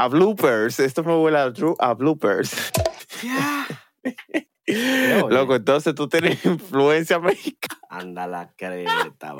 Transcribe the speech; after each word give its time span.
a 0.00 0.08
bloopers. 0.08 0.80
Esto 0.80 1.04
me 1.04 1.14
huele 1.14 1.38
a, 1.38 1.52
a 1.78 1.94
bloopers. 1.94 2.52
Ya. 3.22 3.66
Loco, 5.28 5.56
entonces 5.56 5.94
tú 5.94 6.08
tienes 6.08 6.44
influencia 6.44 7.18
mexicana. 7.18 7.80
Anda 7.90 8.26
la 8.26 8.52
creta. 8.56 9.34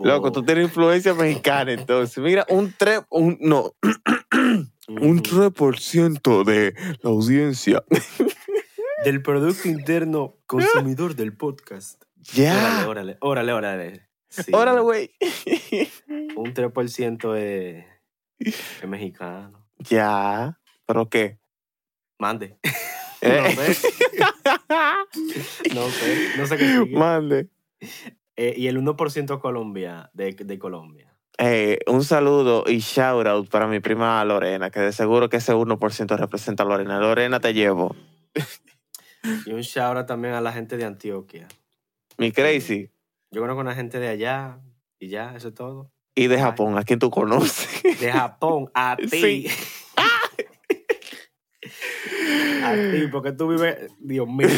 Loco, 0.00 0.32
tú 0.32 0.44
tienes 0.44 0.64
influencia 0.64 1.12
mexicana. 1.12 1.72
Entonces, 1.72 2.18
mira, 2.18 2.46
un 2.48 2.72
3, 2.76 3.02
un, 3.10 3.36
no, 3.40 3.74
un 4.88 5.18
Ujú. 5.18 5.52
3% 5.52 6.44
de 6.44 6.74
la 7.02 7.10
audiencia. 7.10 7.82
Del 9.04 9.22
Producto 9.22 9.68
Interno 9.68 10.38
Consumidor 10.46 11.14
del 11.14 11.36
podcast. 11.36 12.02
Ya. 12.32 12.86
Órale, 12.88 13.18
órale, 13.20 13.52
órale, 13.52 13.84
órale. 13.84 14.08
Órale, 14.52 14.80
güey. 14.80 15.10
Un 16.36 16.52
3% 16.54 17.36
es, 17.36 17.84
es 18.82 18.88
mexicano. 18.88 19.66
Ya. 19.78 20.58
¿Pero 20.86 21.08
qué? 21.08 21.38
Mande. 22.18 22.58
Eh. 23.22 23.40
No 23.40 23.72
sé. 23.72 23.88
No 25.74 25.88
sé. 25.88 26.28
No 26.36 26.46
sé 26.46 26.56
qué 26.58 26.68
sigue. 26.68 26.96
Mande. 26.96 27.48
Eh, 28.36 28.54
y 28.56 28.66
el 28.68 28.78
1% 28.78 29.40
Colombia, 29.40 30.10
de, 30.12 30.32
de 30.32 30.58
Colombia. 30.58 31.16
Eh, 31.38 31.78
un 31.86 32.04
saludo 32.04 32.64
y 32.66 32.78
shout 32.78 33.26
out 33.26 33.48
para 33.48 33.66
mi 33.66 33.80
prima 33.80 34.24
Lorena, 34.24 34.70
que 34.70 34.80
de 34.80 34.92
seguro 34.92 35.28
que 35.28 35.38
ese 35.38 35.54
1% 35.54 36.16
representa 36.16 36.62
a 36.62 36.66
Lorena. 36.66 37.00
Lorena, 37.00 37.40
te 37.40 37.54
llevo. 37.54 37.96
Y 39.46 39.52
un 39.52 39.62
shout 39.62 39.96
out 39.96 40.06
también 40.06 40.34
a 40.34 40.40
la 40.40 40.52
gente 40.52 40.76
de 40.76 40.84
Antioquia. 40.84 41.48
Mi 42.18 42.32
crazy. 42.32 42.90
Yo 43.30 43.40
conozco 43.40 43.60
a 43.60 43.64
una 43.64 43.74
gente 43.74 43.98
de 43.98 44.08
allá 44.08 44.60
y 44.98 45.08
ya, 45.08 45.34
eso 45.34 45.48
es 45.48 45.54
todo. 45.54 45.90
Y 46.18 46.28
de 46.28 46.38
Japón, 46.38 46.78
a 46.78 46.82
quien 46.82 46.98
tú 46.98 47.10
conoces. 47.10 47.68
De 48.00 48.10
Japón, 48.10 48.70
a 48.74 48.96
ti. 49.10 49.46
Sí. 49.46 49.46
a 52.64 52.72
ti, 52.72 53.06
porque 53.12 53.32
tú 53.32 53.48
vives, 53.48 53.90
Dios 54.00 54.26
mío. 54.26 54.48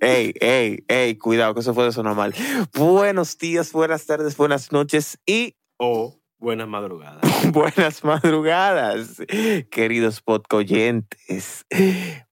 Ey, 0.00 0.32
ey, 0.40 0.84
ey, 0.88 1.16
cuidado, 1.16 1.52
que 1.54 1.60
eso 1.60 1.74
puede 1.74 1.92
sonar 1.92 2.14
mal. 2.14 2.34
Buenos 2.74 3.36
días, 3.36 3.72
buenas 3.72 4.06
tardes, 4.06 4.36
buenas 4.36 4.72
noches 4.72 5.18
y 5.26 5.56
O 5.78 6.20
buenas 6.38 6.68
madrugadas. 6.68 7.20
buenas 7.52 8.04
madrugadas, 8.04 9.20
queridos 9.70 10.22
podcoyentes. 10.22 11.66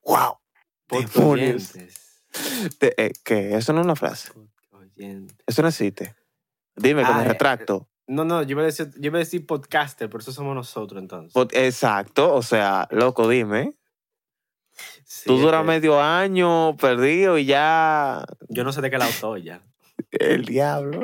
¡Wow! 0.04 0.38
Podcoyentes. 0.86 2.07
Te- 2.78 2.94
eh, 3.06 3.12
¿Qué? 3.24 3.54
Eso 3.56 3.72
no 3.72 3.80
es 3.80 3.84
una 3.86 3.96
frase. 3.96 4.30
Eso 5.46 5.62
no 5.62 5.68
existe. 5.68 6.14
Dime 6.76 7.02
que 7.02 7.10
Ah, 7.10 7.16
me 7.18 7.24
eh, 7.24 7.28
retracto. 7.28 7.88
No, 8.06 8.24
no, 8.24 8.42
yo 8.42 8.52
iba, 8.52 8.62
a 8.62 8.64
decir, 8.64 8.90
yo 8.96 9.06
iba 9.08 9.16
a 9.18 9.20
decir 9.20 9.46
podcaster, 9.46 10.08
por 10.08 10.20
eso 10.22 10.32
somos 10.32 10.54
nosotros 10.54 11.00
entonces. 11.00 11.34
Pod- 11.34 11.52
Exacto, 11.52 12.32
o 12.34 12.42
sea, 12.42 12.88
loco, 12.90 13.28
dime. 13.28 13.74
Sí, 15.04 15.24
Tú 15.26 15.38
duras 15.38 15.62
que 15.62 15.66
medio 15.66 16.00
año 16.00 16.76
perdido 16.76 17.36
y 17.38 17.44
ya. 17.46 18.24
Yo 18.48 18.64
no 18.64 18.72
sé 18.72 18.80
de 18.80 18.90
qué 18.90 18.98
lado 18.98 19.10
estoy 19.10 19.42
ya. 19.42 19.62
El 20.10 20.44
diablo. 20.44 21.00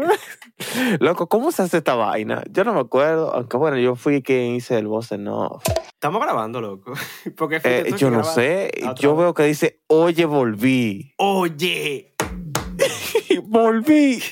Loco, 1.00 1.28
¿cómo 1.28 1.52
se 1.52 1.62
hace 1.62 1.78
esta 1.78 1.94
vaina? 1.94 2.42
Yo 2.50 2.64
no 2.64 2.72
me 2.74 2.80
acuerdo, 2.80 3.34
aunque 3.34 3.56
bueno, 3.56 3.76
yo 3.78 3.96
fui 3.96 4.22
quien 4.22 4.54
hice 4.54 4.78
el 4.78 4.86
voz 4.86 5.12
en 5.12 5.28
off. 5.28 5.62
Estamos 5.92 6.22
grabando, 6.22 6.60
loco. 6.60 6.92
Porque 7.36 7.60
Eh, 7.64 7.92
yo 7.96 8.10
no 8.10 8.24
sé, 8.24 8.70
yo 8.98 9.10
vez. 9.16 9.18
veo 9.24 9.34
que 9.34 9.44
dice, 9.44 9.82
oye, 9.88 10.24
volví. 10.26 11.14
Oye. 11.18 12.14
volví. 13.44 14.22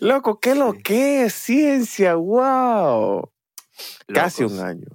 Loco, 0.00 0.40
¿qué 0.40 0.54
lo 0.54 0.72
que 0.74 1.24
es? 1.24 1.34
Ciencia, 1.34 2.14
wow. 2.16 3.30
Casi 4.12 4.44
un 4.44 4.58
año. 4.60 4.86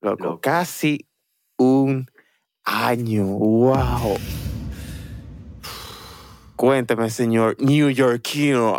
Loco, 0.00 0.24
Loco. 0.24 0.40
casi 0.40 1.06
un 1.58 2.06
año. 2.64 3.24
Wow. 3.26 4.16
Cuénteme, 6.56 7.10
señor 7.10 7.56
New 7.58 7.88
Yorkino. 7.90 8.78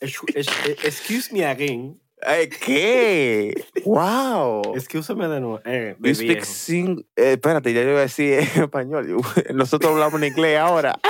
Ex- 0.00 0.20
ex- 0.34 0.84
Excuse 0.84 1.32
me 1.32 1.44
again. 1.44 2.00
Eh, 2.26 2.48
¿Qué? 2.50 3.54
¡Wow! 3.84 4.74
Excúsame 4.76 5.26
de 5.28 5.40
nuevo. 5.40 5.60
Eh, 5.64 5.96
You 6.02 6.14
speak 6.14 6.44
sing- 6.44 7.06
eh, 7.16 7.32
espérate, 7.32 7.72
ya 7.72 7.82
yo 7.82 7.90
iba 7.90 7.98
a 8.00 8.02
decir 8.02 8.34
en 8.34 8.62
español. 8.70 9.22
Nosotros 9.54 9.92
hablamos 9.92 10.20
en 10.20 10.28
inglés 10.28 10.58
ahora. 10.58 11.00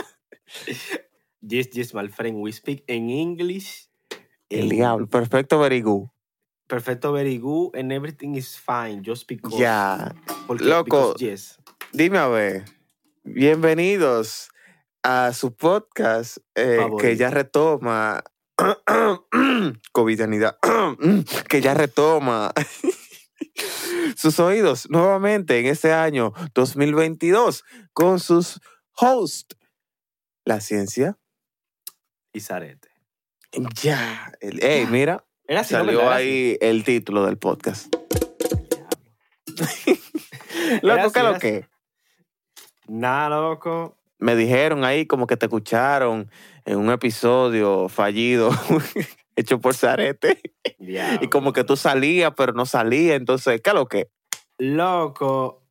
Yes, 1.42 1.70
yes, 1.72 1.94
my 1.94 2.08
friend. 2.08 2.36
We 2.40 2.52
speak 2.52 2.84
in 2.86 3.10
English. 3.10 3.88
El 4.48 4.64
in- 4.64 4.68
diablo. 4.70 5.06
Perfecto, 5.08 5.58
very 5.58 5.80
good. 5.82 6.08
Perfecto, 6.68 7.12
very 7.12 7.38
good, 7.38 7.74
and 7.74 7.90
everything 7.92 8.36
is 8.36 8.56
fine. 8.56 9.02
Just 9.02 9.26
because. 9.26 9.58
Ya. 9.58 10.12
Porque, 10.46 10.64
Loco. 10.64 10.84
because 11.14 11.20
yes. 11.20 11.58
Dime 11.92 12.18
a 12.18 12.28
ver. 12.28 12.64
Bienvenidos 13.24 14.50
a 15.02 15.32
su 15.32 15.56
podcast 15.56 16.38
eh, 16.54 16.78
que 17.00 17.16
ya 17.16 17.30
retoma. 17.30 18.22
Covidianidad. 19.92 20.56
que 21.48 21.60
ya 21.60 21.74
retoma. 21.74 22.52
sus 24.16 24.38
oídos 24.38 24.88
nuevamente 24.88 25.58
en 25.58 25.66
este 25.66 25.92
año 25.92 26.32
2022 26.54 27.64
con 27.92 28.20
sus 28.20 28.60
hosts. 28.96 29.56
La 30.44 30.60
ciencia. 30.60 31.18
Y 32.32 32.40
Zarete. 32.40 32.88
Ya. 33.82 34.32
Ey, 34.40 34.86
mira. 34.86 35.24
Era 35.48 35.62
así, 35.62 35.74
¿no? 35.74 35.80
Salió 35.80 36.08
ahí 36.08 36.56
el 36.60 36.84
título 36.84 37.26
del 37.26 37.36
podcast. 37.36 37.92
Loco, 40.82 41.12
¿qué 41.12 41.22
lo 41.22 41.38
que? 41.38 41.69
Nada, 42.90 43.28
loco. 43.40 43.96
Me 44.18 44.34
dijeron 44.34 44.84
ahí 44.84 45.06
como 45.06 45.26
que 45.28 45.36
te 45.36 45.46
escucharon 45.46 46.28
en 46.64 46.76
un 46.78 46.90
episodio 46.90 47.88
fallido 47.88 48.50
hecho 49.36 49.60
por 49.60 49.74
Zarete. 49.74 50.40
Y 50.78 51.28
como 51.28 51.52
que 51.52 51.62
tú 51.62 51.76
salías, 51.76 52.32
pero 52.36 52.52
no 52.52 52.66
salías. 52.66 53.16
Entonces, 53.16 53.60
¿qué 53.62 53.70
es 53.70 53.74
lo 53.74 53.86
que? 53.86 54.10
Loco. 54.58 55.62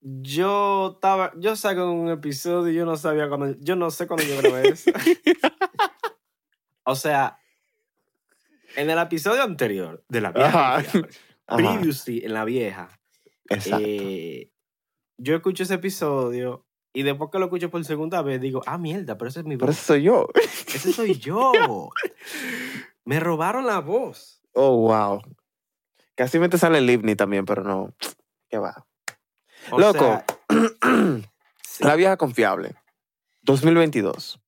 Yo 0.00 0.94
estaba. 0.96 1.32
Yo 1.36 1.54
saco 1.54 1.90
un 1.92 2.10
episodio 2.10 2.72
y 2.72 2.74
yo 2.74 2.84
no 2.84 2.96
sabía 2.96 3.28
cuando. 3.28 3.56
Yo 3.60 3.76
no 3.76 3.90
sé 3.90 4.06
cuándo 4.08 4.24
yo 4.24 4.36
grabé 4.42 4.68
eso. 4.70 4.90
o 6.84 6.94
sea. 6.96 7.38
En 8.76 8.90
el 8.90 8.98
episodio 8.98 9.42
anterior 9.44 10.04
de 10.08 10.20
la 10.20 10.32
vieja. 10.32 10.48
Ajá. 10.76 10.82
confiable, 10.82 11.08
Ajá, 11.46 11.56
Previously, 11.56 12.24
en 12.24 12.34
la 12.34 12.44
vieja. 12.44 12.88
exacto. 13.48 13.84
eh, 13.86 14.50
yo 15.18 15.36
escucho 15.36 15.64
ese 15.64 15.74
episodio 15.74 16.64
y 16.92 17.02
después 17.02 17.30
que 17.30 17.38
lo 17.38 17.46
escucho 17.46 17.70
por 17.70 17.84
segunda 17.84 18.22
vez 18.22 18.40
digo, 18.40 18.62
ah, 18.66 18.78
mierda, 18.78 19.18
pero 19.18 19.28
ese 19.28 19.40
es 19.40 19.46
mi 19.46 19.56
voz. 19.56 19.70
eso 19.70 19.82
soy 19.82 20.02
yo. 20.02 20.28
Ese 20.66 20.92
soy 20.92 21.14
yo. 21.18 21.90
Me 23.04 23.20
robaron 23.20 23.66
la 23.66 23.80
voz. 23.80 24.40
Oh, 24.54 24.76
wow. 24.78 25.20
Casi 26.14 26.38
me 26.38 26.48
te 26.48 26.58
sale 26.58 26.78
el 26.78 26.86
Livni 26.86 27.14
también, 27.14 27.44
pero 27.44 27.62
no. 27.62 27.94
¿Qué 28.48 28.58
va? 28.58 28.86
O 29.70 29.78
Loco. 29.78 29.98
sea, 29.98 30.24
sí. 31.62 31.84
La 31.84 31.94
vieja 31.94 32.16
confiable. 32.16 32.74
2022. 33.42 34.40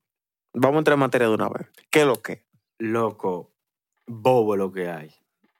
Vamos 0.54 0.76
a 0.76 0.78
entrar 0.78 0.94
en 0.94 1.00
materia 1.00 1.28
de 1.28 1.34
una 1.34 1.48
vez. 1.48 1.68
¿Qué 1.90 2.00
es 2.00 2.06
lo 2.06 2.16
que? 2.16 2.44
Loco, 2.78 3.52
bobo 4.06 4.56
lo 4.56 4.72
que 4.72 4.90
hay. 4.90 5.14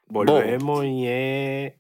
Volvemos 0.09 0.85
y 0.85 1.07
es... 1.07 1.75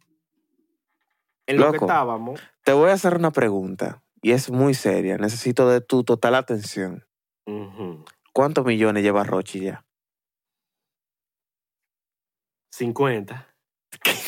En 1.50 1.58
lo 1.58 1.70
que 1.72 1.78
estábamos. 1.78 2.40
Te 2.64 2.72
voy 2.72 2.90
a 2.90 2.94
hacer 2.94 3.14
una 3.16 3.30
pregunta 3.30 4.02
y 4.22 4.32
es 4.32 4.50
muy 4.50 4.74
seria. 4.74 5.16
Necesito 5.18 5.68
de 5.68 5.80
tu 5.80 6.04
total 6.04 6.34
atención. 6.34 7.04
¿Cuántos 8.32 8.64
millones 8.64 9.02
lleva 9.02 9.24
Rochi 9.24 9.60
ya? 9.60 9.84
50. 12.72 13.46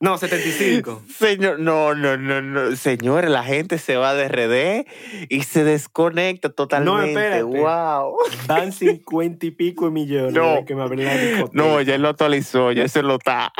No, 0.00 0.16
75. 0.16 1.02
Señor, 1.12 1.58
no, 1.58 1.92
no, 1.92 2.16
no, 2.16 2.40
no. 2.40 2.76
Señores, 2.76 3.30
la 3.32 3.42
gente 3.42 3.78
se 3.78 3.96
va 3.96 4.14
de 4.14 4.28
RD 4.28 4.86
y 5.28 5.42
se 5.42 5.64
desconecta 5.64 6.50
totalmente. 6.50 7.08
espérate. 7.08 7.42
wow. 7.42 8.16
Van 8.46 8.70
50 8.72 9.46
y 9.46 9.50
pico 9.50 9.86
de 9.86 9.90
millones 9.90 10.34
No. 10.34 10.64
que 10.64 10.76
me. 10.76 11.48
No, 11.52 11.80
ya 11.80 11.96
él 11.96 12.02
lo 12.02 12.10
actualizó, 12.10 12.70
ya 12.70 12.86
se 12.86 13.02
lo 13.02 13.16
está. 13.16 13.52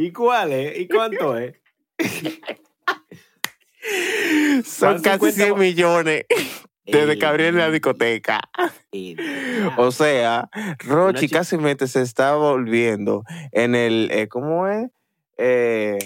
¿Y 0.00 0.12
cuál 0.12 0.52
es? 0.52 0.78
¿Y 0.78 0.88
cuánto 0.88 1.36
es? 1.36 1.56
Son 4.64 5.02
casi 5.02 5.32
50 5.32 5.34
100 5.44 5.58
millones 5.58 6.24
desde 6.86 7.18
que 7.18 7.26
abrieron 7.26 7.58
la 7.58 7.68
Eh, 7.68 7.72
discoteca. 7.72 8.40
O 9.76 9.92
sea, 9.92 10.48
Rochi 10.78 11.28
casi 11.28 11.58
se 11.86 12.00
está 12.00 12.34
volviendo 12.34 13.24
en 13.52 13.74
el, 13.74 14.08
eh, 14.10 14.26
¿cómo 14.28 14.66
es? 14.68 14.88
Eh, 15.36 15.98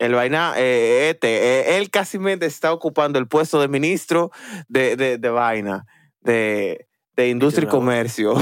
El 0.00 0.14
vaina, 0.14 0.54
eh, 0.56 1.10
este, 1.10 1.78
él 1.78 1.88
casi 1.90 2.18
está 2.46 2.72
ocupando 2.72 3.20
el 3.20 3.28
puesto 3.28 3.60
de 3.60 3.68
ministro 3.68 4.32
de, 4.66 4.96
de, 4.96 5.18
de 5.18 5.30
vaina, 5.30 5.86
de, 6.20 6.88
de 7.14 7.28
industria 7.28 7.68
y 7.68 7.70
comercio. 7.70 8.34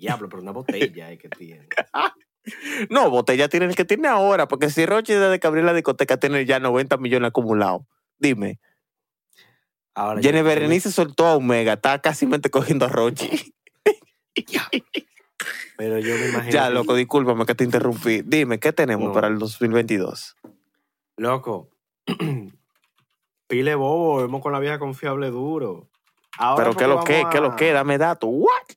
Diablo, 0.00 0.28
pero 0.28 0.42
una 0.42 0.50
botella 0.50 1.12
es 1.12 1.20
que 1.20 1.28
tiene. 1.28 1.68
No, 2.90 3.08
botella 3.10 3.48
tiene 3.48 3.66
el 3.66 3.74
que 3.74 3.84
tiene 3.84 4.08
ahora, 4.08 4.48
porque 4.48 4.68
si 4.70 4.84
Roche 4.86 5.18
desde 5.18 5.40
que 5.40 5.46
abrió 5.46 5.62
la 5.64 5.72
discoteca 5.72 6.18
tiene 6.18 6.44
ya 6.44 6.58
90 6.60 6.96
millones 6.98 7.28
acumulados. 7.28 7.82
Dime, 8.18 8.60
Ahora, 9.94 10.20
Jenny 10.20 10.42
Berenice 10.42 10.90
soltó 10.90 11.26
a 11.26 11.36
Omega, 11.36 11.74
está 11.74 12.00
casi 12.00 12.26
cogiendo 12.50 12.84
a 12.86 12.88
Rochi. 12.88 13.54
Pero 15.76 15.98
yo 15.98 16.14
me 16.16 16.28
imagino. 16.28 16.52
Ya, 16.52 16.70
loco, 16.70 16.94
discúlpame 16.94 17.46
que 17.46 17.54
te 17.54 17.64
interrumpí. 17.64 18.22
Dime, 18.24 18.58
¿qué 18.58 18.72
tenemos 18.72 19.08
No. 19.08 19.12
para 19.12 19.28
el 19.28 19.38
2022? 19.38 20.36
Loco. 21.16 21.70
Pile 23.46 23.74
bobo, 23.74 24.16
vemos 24.18 24.40
con 24.42 24.52
la 24.52 24.58
vieja 24.58 24.78
confiable 24.78 25.30
duro. 25.30 25.88
Ahora 26.38 26.64
Pero 26.64 26.76
¿qué 26.76 26.86
lo 26.86 27.04
que? 27.04 27.12
vamos 27.18 27.32
¿Qué 27.34 27.40
lo 27.40 27.52
a- 27.52 27.56
que? 27.56 27.72
Dame 27.72 27.98
datos. 27.98 28.28
¿What? 28.32 28.76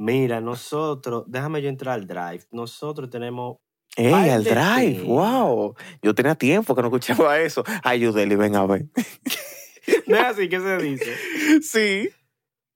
Mira, 0.00 0.40
nosotros, 0.40 1.24
déjame 1.26 1.60
yo 1.60 1.68
entrar 1.68 1.92
al 1.92 2.06
drive. 2.06 2.44
Nosotros 2.52 3.10
tenemos. 3.10 3.58
Ey, 3.96 4.30
de 4.30 4.38
drive, 4.38 5.02
wow. 5.02 5.74
Yo 6.00 6.14
tenía 6.14 6.34
tiempo 6.34 6.74
que 6.74 6.80
no 6.80 6.88
escuchaba 6.88 7.38
eso. 7.40 7.62
Ay, 7.82 8.00
Yudeli, 8.00 8.34
ven 8.34 8.56
a 8.56 8.64
ver. 8.66 8.86
No 10.06 10.16
es 10.16 10.22
así 10.24 10.48
que 10.48 10.58
se 10.60 10.76
dice. 10.78 11.14
Sí. 11.62 12.08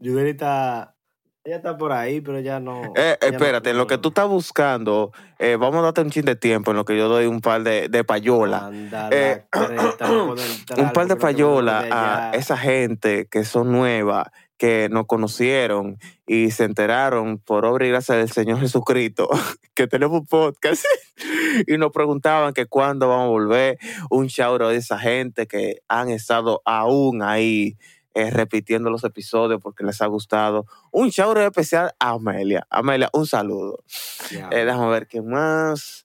Yudeli 0.00 0.30
está. 0.30 0.96
Ella 1.44 1.56
está 1.56 1.76
por 1.78 1.92
ahí, 1.92 2.20
pero 2.20 2.40
ya 2.40 2.60
no. 2.60 2.92
Eh, 2.94 3.16
no- 3.20 3.26
espérate, 3.28 3.70
en 3.70 3.78
lo 3.78 3.86
que 3.86 3.96
tú 3.98 4.08
estás 4.08 4.28
buscando, 4.28 5.12
eh, 5.38 5.56
vamos 5.56 5.78
a 5.80 5.82
darte 5.82 6.00
un 6.02 6.10
chin 6.10 6.24
de 6.26 6.36
tiempo 6.36 6.72
en 6.72 6.76
lo 6.76 6.84
que 6.84 6.96
yo 6.96 7.08
doy 7.08 7.24
un 7.26 7.40
par 7.40 7.62
de, 7.62 7.88
de 7.88 8.04
payola. 8.04 8.70
Eh, 9.10 9.44
un 10.76 10.92
par 10.92 11.06
de 11.06 11.16
payola 11.16 11.86
a 11.90 12.30
esa 12.34 12.56
gente 12.58 13.28
que 13.30 13.44
son 13.44 13.70
nuevas, 13.72 14.26
que 14.56 14.88
nos 14.90 15.06
conocieron 15.06 15.98
y 16.26 16.50
se 16.50 16.64
enteraron 16.64 17.38
por 17.38 17.64
obra 17.64 17.86
y 17.86 17.90
gracia 17.90 18.14
del 18.14 18.30
Señor 18.30 18.60
Jesucristo 18.60 19.28
que 19.74 19.86
tenemos 19.86 20.20
un 20.20 20.26
podcast 20.26 20.84
y 21.66 21.76
nos 21.76 21.90
preguntaban 21.90 22.54
que 22.54 22.66
cuándo 22.66 23.08
vamos 23.08 23.26
a 23.26 23.30
volver. 23.30 23.78
Un 24.10 24.26
shout 24.26 24.62
out 24.62 24.70
de 24.70 24.76
esa 24.76 24.98
gente 24.98 25.46
que 25.46 25.80
han 25.88 26.08
estado 26.08 26.62
aún 26.64 27.22
ahí 27.22 27.76
eh, 28.14 28.30
repitiendo 28.30 28.90
los 28.90 29.02
episodios 29.02 29.60
porque 29.60 29.84
les 29.84 30.00
ha 30.00 30.06
gustado. 30.06 30.66
Un 30.92 31.08
shout 31.08 31.36
out 31.36 31.46
especial 31.46 31.92
a 31.98 32.10
Amelia. 32.10 32.64
Amelia, 32.70 33.10
un 33.12 33.26
saludo. 33.26 33.82
Ya. 34.30 34.48
Eh, 34.52 34.64
déjame 34.64 34.88
ver 34.88 35.08
qué 35.08 35.20
más. 35.20 36.04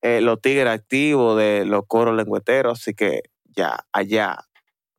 Eh, 0.00 0.22
los 0.22 0.40
tigres 0.40 0.72
activos 0.72 1.38
de 1.38 1.66
los 1.66 1.86
coros 1.86 2.16
lengüeteros. 2.16 2.80
Así 2.80 2.94
que 2.94 3.24
ya, 3.54 3.84
allá. 3.92 4.38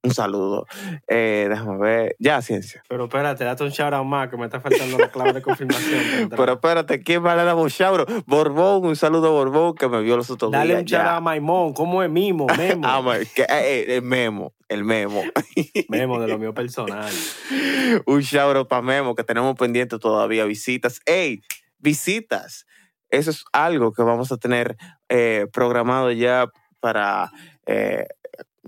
Un 0.05 0.13
saludo. 0.13 0.65
Eh, 1.07 1.47
déjame 1.49 1.77
ver. 1.77 2.15
Ya, 2.19 2.41
ciencia. 2.41 2.83
Pero 2.89 3.05
espérate, 3.05 3.45
date 3.45 3.63
un 3.63 3.69
shout 3.69 3.93
out 3.93 4.05
más 4.05 4.27
que 4.29 4.35
me 4.35 4.45
está 4.45 4.59
faltando 4.59 4.97
la 4.97 5.09
clave 5.09 5.31
de 5.31 5.41
confirmación. 5.41 6.29
Pero 6.35 6.53
espérate, 6.53 7.01
¿quién 7.01 7.25
va 7.25 7.31
a 7.31 7.35
dar 7.43 7.55
un 7.55 7.69
shout 7.69 8.01
out? 8.01 8.23
Borbón, 8.25 8.85
un 8.85 8.95
saludo 8.97 9.27
a 9.27 9.31
Borbón 9.31 9.75
que 9.75 9.87
me 9.87 10.01
vio 10.01 10.17
los 10.17 10.29
otros 10.29 10.51
Dale 10.51 10.65
días. 10.75 10.79
un 10.81 10.85
shout 10.87 11.01
out 11.07 11.17
a 11.17 11.21
Maimón. 11.21 11.73
¿Cómo 11.73 12.03
es 12.03 12.09
Mimo? 12.09 12.47
Memo. 12.57 12.85
Ah, 12.85 13.01
que- 13.33 13.43
eh, 13.43 13.47
eh, 13.51 13.85
el 13.95 14.01
memo, 14.01 14.53
el 14.67 14.83
memo. 14.83 15.23
Memo 15.87 16.19
de 16.19 16.27
lo 16.27 16.37
mío 16.37 16.53
personal. 16.53 17.09
un 18.05 18.19
shout 18.19 18.57
out 18.57 18.67
para 18.67 18.81
Memo 18.81 19.15
que 19.15 19.23
tenemos 19.23 19.55
pendiente 19.55 19.97
todavía 19.99 20.43
visitas. 20.43 20.99
¡Ey! 21.05 21.41
Visitas. 21.77 22.65
Eso 23.09 23.31
es 23.31 23.45
algo 23.53 23.93
que 23.93 24.03
vamos 24.03 24.33
a 24.33 24.37
tener 24.37 24.75
eh, 25.07 25.47
programado 25.53 26.11
ya 26.11 26.47
para 26.81 27.31
eh, 27.67 28.07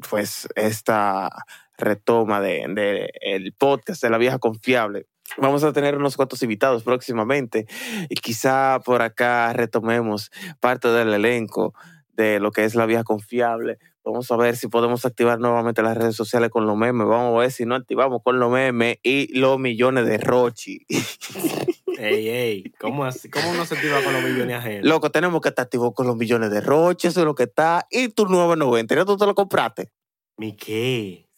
pues 0.09 0.47
esta 0.55 1.29
retoma 1.77 2.41
de, 2.41 2.65
de 2.69 3.09
el 3.21 3.53
podcast 3.53 4.01
de 4.01 4.09
la 4.09 4.17
vieja 4.17 4.39
confiable. 4.39 5.07
Vamos 5.37 5.63
a 5.63 5.73
tener 5.73 5.97
unos 5.97 6.15
cuantos 6.15 6.41
invitados 6.43 6.83
próximamente 6.83 7.65
y 8.09 8.15
quizá 8.15 8.79
por 8.85 9.01
acá 9.01 9.51
retomemos 9.53 10.31
parte 10.59 10.87
del 10.89 11.13
elenco 11.13 11.73
de 12.13 12.39
lo 12.39 12.51
que 12.51 12.63
es 12.63 12.75
la 12.75 12.85
vieja 12.85 13.03
confiable. 13.03 13.77
Vamos 14.03 14.31
a 14.31 14.37
ver 14.37 14.55
si 14.55 14.67
podemos 14.67 15.03
activar 15.03 15.39
nuevamente 15.39 15.81
las 15.81 15.97
redes 15.97 16.15
sociales 16.15 16.51
con 16.51 16.67
los 16.67 16.77
memes. 16.77 17.07
Vamos 17.07 17.35
a 17.35 17.39
ver 17.39 17.51
si 17.51 17.65
no 17.65 17.75
activamos 17.75 18.21
con 18.23 18.39
los 18.39 18.51
memes 18.51 18.97
y 19.03 19.35
los 19.37 19.59
millones 19.59 20.05
de 20.05 20.17
Rochi. 20.17 20.85
Ey, 21.97 22.29
ey. 22.29 22.73
¿Cómo, 22.79 23.05
así? 23.05 23.29
¿Cómo 23.29 23.51
uno 23.51 23.65
se 23.65 23.75
tira 23.77 24.03
con 24.03 24.13
los 24.13 24.23
millones 24.23 24.57
ajenos? 24.57 24.85
Loco, 24.85 25.11
tenemos 25.11 25.41
que 25.41 25.49
estar 25.49 25.63
activos 25.63 25.93
con 25.93 26.07
los 26.07 26.15
millones 26.15 26.51
de 26.51 26.61
Rochi, 26.61 27.07
eso 27.07 27.21
es 27.21 27.25
lo 27.25 27.35
que 27.35 27.43
está. 27.43 27.87
Y 27.89 28.09
tu 28.09 28.25
990, 28.25 28.95
¿ya 28.95 29.05
tú 29.05 29.17
te 29.17 29.25
lo 29.25 29.35
compraste? 29.35 29.91
¿Mi 30.37 30.55
qué? 30.55 31.29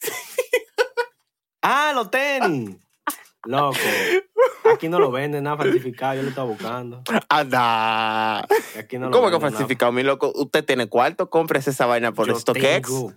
ah, 1.62 1.92
los 1.94 2.10
tenis. 2.10 2.78
Loco. 3.46 3.78
Aquí 4.74 4.90
no 4.90 5.00
lo 5.00 5.12
venden 5.12 5.44
nada 5.46 5.58
falsificado. 5.58 6.16
Yo 6.16 6.24
lo 6.24 6.30
estaba 6.30 6.48
buscando. 6.50 7.02
Anda. 7.30 8.40
Aquí 8.78 8.98
no 8.98 9.06
lo 9.06 9.12
¿Cómo 9.12 9.28
que 9.28 9.38
nada. 9.38 9.50
falsificado, 9.52 9.92
mi 9.94 10.04
loco? 10.04 10.34
Usted 10.36 10.66
tiene 10.66 10.88
cuarto, 10.88 11.30
cómprese 11.30 11.70
esa 11.70 11.86
vaina 11.86 12.12
por 12.12 12.28
Yo 12.28 12.36
StockX. 12.38 12.82
tengo 12.88 13.14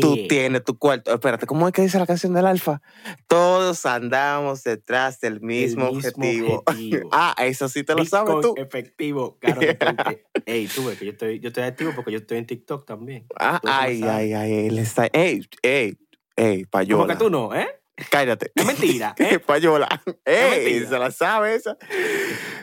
Tú 0.00 0.26
tienes 0.28 0.64
tu 0.64 0.78
cuarto. 0.78 1.12
Espérate, 1.12 1.46
¿cómo 1.46 1.66
es 1.66 1.72
que 1.72 1.82
dice 1.82 1.98
la 1.98 2.06
canción 2.06 2.34
del 2.34 2.46
Alfa? 2.46 2.80
Todos 3.26 3.86
andamos 3.86 4.62
detrás 4.62 5.20
del 5.20 5.40
mismo, 5.40 5.90
mismo 5.92 5.98
objetivo. 5.98 6.62
objetivo. 6.66 7.08
ah, 7.12 7.34
eso 7.38 7.68
sí 7.68 7.84
te 7.84 7.94
lo 7.94 8.04
sabes 8.04 8.34
Bitcoin 8.34 8.54
tú. 8.54 8.60
efectivo. 8.60 9.38
Claro, 9.40 9.60
ey, 10.46 10.66
tú 10.66 10.86
ves 10.86 10.98
que 10.98 11.06
yo 11.06 11.12
estoy, 11.12 11.40
yo 11.40 11.48
estoy 11.48 11.64
activo 11.64 11.92
porque 11.94 12.12
yo 12.12 12.18
estoy 12.18 12.38
en 12.38 12.46
TikTok 12.46 12.86
también. 12.86 13.26
Ah, 13.38 13.60
ay, 13.64 14.02
ay, 14.02 14.32
ay, 14.32 14.66
él 14.66 14.78
está. 14.78 15.06
Ey, 15.12 15.46
ey, 15.62 15.96
ey, 16.36 16.64
Como 16.64 16.70
payola. 16.70 17.14
que 17.14 17.18
tú 17.24 17.30
no, 17.30 17.54
¿eh? 17.54 17.68
Cállate. 18.10 18.50
Es 18.54 18.66
mentira, 18.66 19.14
¿eh? 19.18 19.38
Payola. 19.38 20.02
Ey, 20.24 20.84
se 20.84 20.98
la 20.98 21.10
sabe 21.10 21.54
esa. 21.54 21.76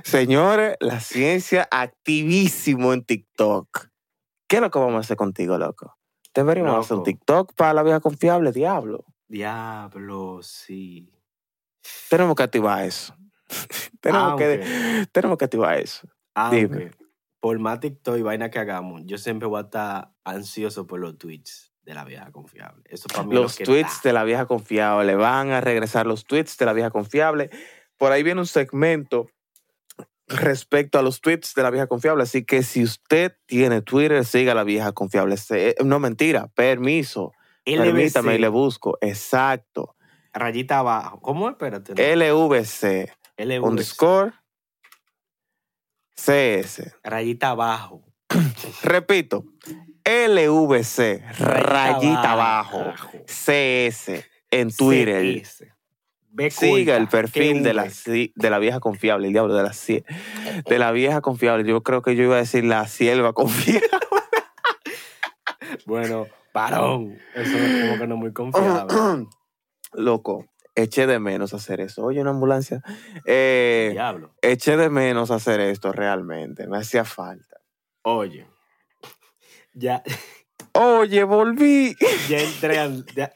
Señores, 0.03 0.75
la 0.81 0.99
ciencia 0.99 1.67
activísimo 1.71 2.91
en 2.93 3.05
TikTok. 3.05 3.87
¿Qué 4.47 4.57
es 4.57 4.61
lo 4.61 4.69
que 4.69 4.79
vamos 4.79 4.95
a 4.95 4.99
hacer 4.99 5.15
contigo, 5.15 5.57
loco? 5.57 5.97
Deberíamos 6.33 6.71
Loco. 6.71 6.81
hacer 6.83 6.97
un 6.97 7.03
TikTok 7.03 7.53
para 7.53 7.73
la 7.73 7.83
vieja 7.83 7.99
confiable, 7.99 8.51
diablo. 8.51 9.05
Diablo, 9.27 10.39
sí. 10.43 11.11
Tenemos 12.09 12.35
que 12.35 12.43
activar 12.43 12.83
eso. 12.85 13.15
tenemos, 14.01 14.31
Aunque, 14.31 14.59
que, 14.59 15.07
tenemos 15.11 15.37
que 15.37 15.45
activar 15.45 15.77
eso. 15.79 16.07
aunque, 16.35 16.91
por 17.39 17.57
más 17.59 17.79
TikTok 17.79 18.17
y 18.17 18.21
vaina 18.21 18.49
que 18.49 18.59
hagamos, 18.59 19.01
yo 19.05 19.17
siempre 19.17 19.47
voy 19.47 19.59
a 19.59 19.63
estar 19.63 20.11
ansioso 20.23 20.87
por 20.87 20.99
los 20.99 21.17
tweets 21.17 21.73
de 21.83 21.93
la 21.93 22.05
vieja 22.05 22.31
confiable. 22.31 22.83
Eso 22.85 23.07
para 23.07 23.23
mí 23.23 23.31
es 23.31 23.35
lo 23.35 23.41
Los 23.43 23.55
que 23.57 23.63
tweets 23.63 24.01
de 24.03 24.13
la 24.13 24.23
vieja 24.23 24.45
confiable. 24.45 25.15
Van 25.15 25.51
a 25.51 25.61
regresar 25.61 26.05
los 26.05 26.25
tweets 26.25 26.57
de 26.57 26.65
la 26.65 26.73
vieja 26.73 26.91
confiable. 26.91 27.49
Por 27.97 28.11
ahí 28.11 28.23
viene 28.23 28.39
un 28.39 28.47
segmento 28.47 29.27
respecto 30.31 30.99
a 30.99 31.01
los 31.01 31.21
tweets 31.21 31.53
de 31.53 31.63
la 31.63 31.69
vieja 31.69 31.87
confiable. 31.87 32.23
Así 32.23 32.43
que 32.43 32.63
si 32.63 32.83
usted 32.83 33.33
tiene 33.45 33.81
Twitter, 33.81 34.25
siga 34.25 34.53
a 34.53 34.55
la 34.55 34.63
vieja 34.63 34.91
confiable. 34.91 35.35
No 35.83 35.99
mentira, 35.99 36.47
permiso. 36.47 37.33
Permítame 37.63 38.35
y 38.35 38.39
le 38.39 38.47
busco. 38.47 38.97
Exacto. 39.01 39.95
rayita 40.33 40.79
abajo. 40.79 41.19
¿Cómo? 41.21 41.49
Espérate. 41.49 41.93
LVC 41.93 43.11
LVC, 43.45 43.63
underscore 43.63 44.33
CS. 46.15 46.93
Rayita 47.03 47.49
abajo. 47.49 48.03
Repito, 48.83 49.45
LVC 50.05 51.23
rayita 51.39 52.31
abajo 52.31 52.93
CS 53.25 54.23
en 54.51 54.71
Twitter. 54.71 55.41
CS. 55.43 55.65
Siga 56.49 56.95
el 56.97 57.07
perfil 57.07 57.61
de 57.63 57.73
la, 57.73 57.87
de 58.05 58.49
la 58.49 58.59
vieja 58.59 58.79
confiable, 58.79 59.27
el 59.27 59.33
diablo 59.33 59.53
de 59.53 59.63
la, 59.63 59.71
de 60.65 60.79
la 60.79 60.91
vieja 60.91 61.21
confiable. 61.21 61.67
Yo 61.69 61.83
creo 61.83 62.01
que 62.01 62.15
yo 62.15 62.23
iba 62.23 62.35
a 62.35 62.39
decir 62.39 62.63
la 62.63 62.87
sierva 62.87 63.33
confiable. 63.33 63.87
Bueno, 65.85 66.27
varón. 66.53 67.17
Eso 67.35 67.57
es 67.57 67.81
como 67.85 67.99
que 67.99 68.07
no 68.07 68.15
es 68.15 68.19
muy 68.21 68.33
confiable. 68.33 68.93
Loco, 69.93 70.45
eché 70.75 71.05
de 71.07 71.19
menos 71.19 71.53
hacer 71.53 71.81
eso. 71.81 72.03
Oye, 72.03 72.21
una 72.21 72.29
ambulancia. 72.31 72.81
Eh, 73.25 73.89
Diablo. 73.91 74.33
eché 74.41 74.77
de 74.77 74.89
menos 74.89 75.31
hacer 75.31 75.59
esto 75.59 75.91
realmente. 75.91 76.67
Me 76.67 76.77
hacía 76.77 77.03
falta. 77.03 77.57
Oye. 78.03 78.47
Ya, 79.73 80.01
Oye, 80.73 81.23
volví. 81.23 81.95
ya 82.29 82.39
entré 82.39 82.79
al. 82.79 83.05
Ya, 83.15 83.31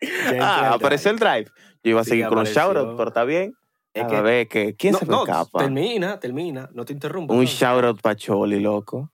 ya 0.00 0.08
entré 0.08 0.40
Ah, 0.40 0.68
al 0.68 0.72
apareció 0.74 1.10
el 1.10 1.18
drive. 1.18 1.50
Yo 1.86 1.90
iba 1.90 2.00
a 2.00 2.04
Sí, 2.04 2.10
seguir 2.10 2.26
con 2.26 2.38
apareció. 2.38 2.62
shoutouts, 2.62 2.94
pero 2.96 3.08
está 3.10 3.22
bien. 3.22 3.54
Es 3.94 4.02
a 4.02 4.06
que- 4.08 4.20
ver, 4.20 4.48
que, 4.48 4.74
¿quién 4.74 4.92
no, 4.94 4.98
se 4.98 5.06
me 5.06 5.12
no, 5.12 5.22
escapa? 5.24 5.60
Termina, 5.60 6.18
termina. 6.18 6.68
No 6.74 6.84
te 6.84 6.92
interrumpo. 6.92 7.32
Un 7.32 7.44
no. 7.44 7.46
shoutout 7.46 8.00
para 8.02 8.16
Choli, 8.16 8.58
loco. 8.58 9.12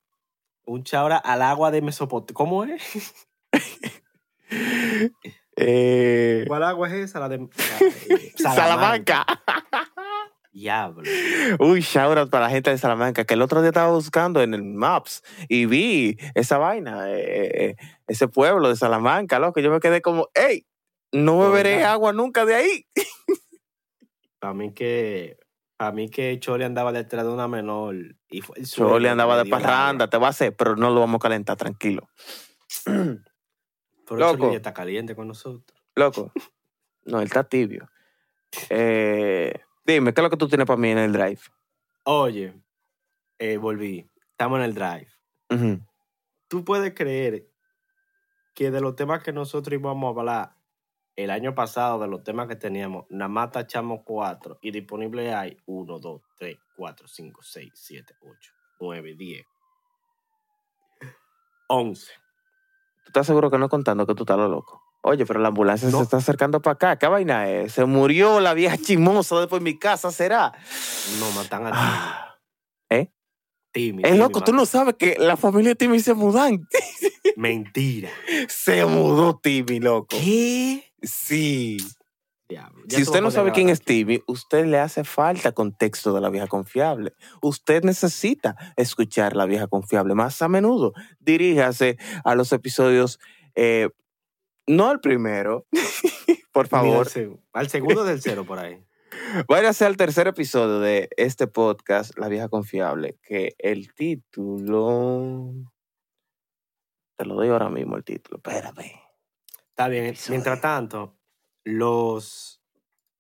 Un 0.65 0.83
chaura 0.83 1.19
al 1.19 1.43
agua 1.43 1.71
de 1.71 1.83
Mesopotamia. 1.83 2.35
¿Cómo 2.35 2.65
es? 2.65 2.83
Eh, 5.57 6.45
¿Cuál 6.49 6.63
agua 6.63 6.89
es 6.89 6.95
esa? 6.95 7.21
La 7.21 7.29
de. 7.29 7.37
eh, 7.37 8.33
Salamanca. 8.37 9.27
Diablo. 10.53 11.03
Un 11.59 11.79
shout 11.81 12.17
out 12.17 12.31
para 12.31 12.45
la 12.47 12.51
gente 12.51 12.71
de 12.71 12.79
Salamanca, 12.79 13.25
que 13.25 13.35
el 13.35 13.43
otro 13.43 13.61
día 13.61 13.69
estaba 13.69 13.91
buscando 13.93 14.41
en 14.43 14.55
el 14.55 14.63
Maps 14.65 15.23
y 15.49 15.67
vi 15.67 16.17
esa 16.35 16.57
vaina, 16.59 17.05
eh, 17.09 17.77
ese 18.07 18.29
pueblo 18.29 18.69
de 18.71 18.77
Salamanca, 18.77 19.39
loco. 19.39 19.61
Yo 19.61 19.71
me 19.71 19.81
quedé 19.81 20.01
como, 20.03 20.29
hey, 20.35 20.67
no 21.13 21.39
beberé 21.39 21.85
agua 21.85 22.13
nunca 22.13 22.45
de 22.45 22.55
ahí. 22.55 22.87
Para 24.39 24.55
mí 24.55 24.73
que. 24.73 25.39
Para 25.77 25.93
mí 25.93 26.09
que 26.09 26.39
Chole 26.39 26.65
andaba 26.65 26.93
detrás 26.93 27.25
de 27.25 27.33
una 27.33 27.49
menor. 27.49 27.97
Y 28.31 28.41
fue 28.41 28.59
el 28.59 28.67
Chole 28.67 29.09
andaba 29.09 29.43
de 29.43 29.51
parranda, 29.51 30.09
te 30.09 30.17
va 30.17 30.29
a 30.29 30.31
hacer, 30.31 30.57
pero 30.57 30.77
no 30.77 30.91
lo 30.91 31.01
vamos 31.01 31.17
a 31.17 31.23
calentar, 31.23 31.57
tranquilo. 31.57 32.09
Pero 34.05 34.21
Loco. 34.21 34.37
Chole 34.37 34.51
ya 34.53 34.57
está 34.57 34.75
caliente 34.75 35.15
con 35.15 35.29
nosotros. 35.29 35.65
Loco, 35.95 36.33
no, 37.05 37.19
él 37.19 37.27
está 37.27 37.45
tibio. 37.45 37.89
Eh, 38.69 39.59
dime, 39.87 40.13
¿qué 40.13 40.21
es 40.21 40.23
lo 40.23 40.29
que 40.29 40.37
tú 40.37 40.47
tienes 40.47 40.67
para 40.67 40.77
mí 40.77 40.91
en 40.91 40.99
el 40.99 41.11
drive? 41.11 41.41
Oye, 42.03 42.53
eh, 43.39 43.57
volví. 43.57 44.07
Estamos 44.31 44.59
en 44.59 44.65
el 44.65 44.75
drive. 44.75 45.09
¿Tú 46.49 46.63
puedes 46.63 46.93
creer 46.93 47.49
que 48.53 48.71
de 48.71 48.83
los 48.83 48.95
temas 48.95 49.23
que 49.23 49.33
nosotros 49.33 49.81
íbamos 49.81 50.05
a 50.05 50.21
hablar 50.21 50.62
el 51.17 51.31
año 51.31 51.55
pasado, 51.55 51.99
de 52.01 52.09
los 52.09 52.23
temas 52.25 52.49
que 52.49 52.57
teníamos, 52.57 53.05
nada 53.11 53.29
más 53.29 53.51
tachamos 53.53 54.01
cuatro 54.05 54.59
y 54.63 54.71
disponible 54.71 55.35
hay 55.35 55.57
uno, 55.67 55.99
dos, 55.99 56.23
tres, 56.39 56.57
cuatro, 56.77 57.07
cinco, 57.09 57.43
seis, 57.43 57.71
siete, 57.75 58.15
ocho, 58.23 58.53
nueve, 58.81 59.15
diez, 59.17 59.45
once. 61.69 62.13
¿Tú 63.05 63.09
estás 63.09 63.27
seguro 63.27 63.51
que 63.51 63.59
no 63.59 63.69
contando 63.69 64.07
que 64.07 64.15
tú 64.15 64.23
estás 64.23 64.37
lo 64.39 64.49
loco? 64.49 64.81
Oye, 65.03 65.27
pero 65.27 65.41
la 65.41 65.49
ambulancia 65.49 65.89
No. 65.91 65.99
se 65.99 66.05
está 66.05 66.19
acercando 66.19 66.63
para 66.63 66.75
acá. 66.75 66.97
¿Qué 66.97 67.09
vaina 67.09 67.49
es? 67.51 67.73
Se 67.73 67.85
murió 67.85 68.39
la 68.41 68.55
vieja 68.55 68.77
chimosa 68.79 69.41
después 69.41 69.61
de 69.61 69.65
mi 69.65 69.79
casa, 69.79 70.13
¿será? 70.13 70.53
No, 71.19 71.31
matan 71.33 71.67
a 71.67 71.71
Ah, 71.75 72.39
Timmy. 72.89 73.11
Timmy. 73.73 74.03
es 74.03 74.09
Timmy 74.11 74.19
loco, 74.19 74.43
tú 74.43 74.53
no 74.53 74.65
sabes 74.67 74.95
que 74.97 75.17
la 75.19 75.37
familia 75.37 75.71
de 75.71 75.75
Timmy 75.77 75.99
se 75.99 76.15
mudan. 76.15 76.69
Mentira. 77.37 78.11
se 78.49 78.85
mudó 78.87 79.39
Timmy, 79.43 79.81
loco. 79.81 80.09
¿Qué? 80.11 80.92
Sí. 81.03 81.79
Diablo. 82.49 82.85
Si 82.89 83.03
usted 83.03 83.23
no 83.23 83.31
sabe 83.31 83.53
quién 83.53 83.69
es 83.69 83.83
Timmy, 83.83 84.21
usted 84.27 84.67
le 84.67 84.79
hace 84.79 85.05
falta 85.05 85.53
contexto 85.53 86.13
de 86.13 86.21
la 86.21 86.29
vieja 86.29 86.47
confiable. 86.47 87.15
Usted 87.41 87.83
necesita 87.85 88.57
escuchar 88.77 89.37
la 89.37 89.47
vieja 89.47 89.69
confiable 89.69 90.15
más 90.15 90.43
a 90.43 90.49
menudo. 90.49 90.93
Diríjase 91.19 91.97
a 92.25 92.35
los 92.35 92.53
episodios, 92.53 93.21
eh, 93.55 93.89
no 94.67 94.89
al 94.89 95.01
primero, 95.01 95.67
por 96.53 96.69
favor. 96.69 97.09
al 97.53 97.69
segundo 97.69 98.05
del 98.05 98.21
cero 98.21 98.45
por 98.45 98.59
ahí. 98.59 98.85
Váyase 99.49 99.85
al 99.85 99.97
tercer 99.97 100.27
episodio 100.27 100.81
de 100.81 101.09
este 101.17 101.47
podcast, 101.47 102.17
La 102.19 102.29
Vieja 102.29 102.49
Confiable, 102.49 103.19
que 103.23 103.55
el 103.59 103.93
título... 103.95 105.53
Te 107.17 107.27
lo 107.27 107.35
doy 107.35 107.49
ahora 107.49 107.69
mismo 107.69 107.97
el 107.97 108.05
título, 108.05 108.39
espérame. 108.39 109.02
Está 109.83 109.89
bien. 109.89 110.07
Episodio. 110.07 110.31
Mientras 110.31 110.61
tanto, 110.61 111.17
los, 111.65 112.63